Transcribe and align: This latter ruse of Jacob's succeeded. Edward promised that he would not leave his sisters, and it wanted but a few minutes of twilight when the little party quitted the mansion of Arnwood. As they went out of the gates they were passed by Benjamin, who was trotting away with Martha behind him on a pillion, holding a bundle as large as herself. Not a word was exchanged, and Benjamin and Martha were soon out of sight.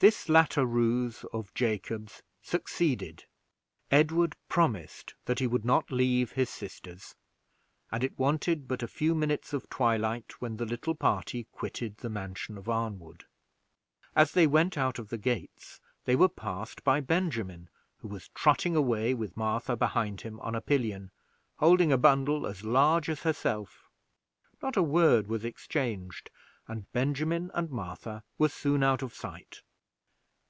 This 0.00 0.30
latter 0.30 0.64
ruse 0.64 1.24
of 1.30 1.52
Jacob's 1.52 2.22
succeeded. 2.40 3.24
Edward 3.90 4.34
promised 4.48 5.12
that 5.26 5.40
he 5.40 5.46
would 5.46 5.66
not 5.66 5.90
leave 5.90 6.32
his 6.32 6.48
sisters, 6.48 7.14
and 7.92 8.02
it 8.02 8.18
wanted 8.18 8.66
but 8.66 8.82
a 8.82 8.88
few 8.88 9.14
minutes 9.14 9.52
of 9.52 9.68
twilight 9.68 10.40
when 10.40 10.56
the 10.56 10.64
little 10.64 10.94
party 10.94 11.44
quitted 11.52 11.98
the 11.98 12.08
mansion 12.08 12.56
of 12.56 12.66
Arnwood. 12.66 13.24
As 14.16 14.32
they 14.32 14.46
went 14.46 14.78
out 14.78 14.98
of 14.98 15.10
the 15.10 15.18
gates 15.18 15.80
they 16.06 16.16
were 16.16 16.30
passed 16.30 16.82
by 16.82 17.00
Benjamin, 17.02 17.68
who 17.98 18.08
was 18.08 18.28
trotting 18.30 18.74
away 18.74 19.12
with 19.12 19.36
Martha 19.36 19.76
behind 19.76 20.22
him 20.22 20.40
on 20.40 20.54
a 20.54 20.62
pillion, 20.62 21.10
holding 21.58 21.92
a 21.92 21.98
bundle 21.98 22.46
as 22.46 22.64
large 22.64 23.10
as 23.10 23.20
herself. 23.20 23.90
Not 24.62 24.78
a 24.78 24.82
word 24.82 25.26
was 25.28 25.44
exchanged, 25.44 26.30
and 26.66 26.90
Benjamin 26.92 27.50
and 27.52 27.68
Martha 27.70 28.24
were 28.38 28.48
soon 28.48 28.82
out 28.82 29.02
of 29.02 29.12
sight. 29.14 29.60